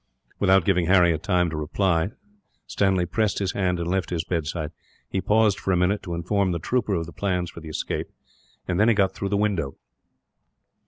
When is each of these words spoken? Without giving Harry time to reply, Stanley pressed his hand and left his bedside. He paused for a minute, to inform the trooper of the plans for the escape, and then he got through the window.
Without 0.39 0.65
giving 0.65 0.87
Harry 0.87 1.15
time 1.19 1.51
to 1.51 1.55
reply, 1.55 2.09
Stanley 2.65 3.05
pressed 3.05 3.37
his 3.37 3.51
hand 3.51 3.77
and 3.79 3.87
left 3.87 4.09
his 4.09 4.23
bedside. 4.23 4.71
He 5.07 5.21
paused 5.21 5.59
for 5.59 5.71
a 5.71 5.77
minute, 5.77 6.01
to 6.01 6.15
inform 6.15 6.53
the 6.53 6.57
trooper 6.57 6.95
of 6.95 7.05
the 7.05 7.13
plans 7.13 7.51
for 7.51 7.59
the 7.59 7.69
escape, 7.69 8.07
and 8.67 8.79
then 8.79 8.87
he 8.89 8.95
got 8.95 9.13
through 9.13 9.29
the 9.29 9.37
window. 9.37 9.75